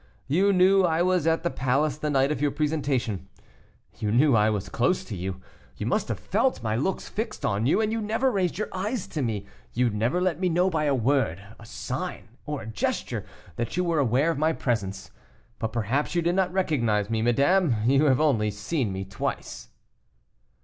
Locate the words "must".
5.85-6.07